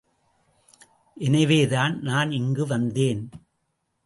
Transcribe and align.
எனவேதான், 1.15 2.01
நான் 2.01 2.31
இங்கு 2.31 2.67
வந்தேன். 2.67 3.29